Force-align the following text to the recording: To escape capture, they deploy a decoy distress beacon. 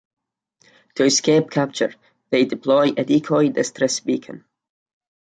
To 0.95 1.03
escape 1.03 1.51
capture, 1.51 1.93
they 2.31 2.45
deploy 2.45 2.87
a 2.87 3.03
decoy 3.05 3.49
distress 3.49 3.99
beacon. 3.99 4.43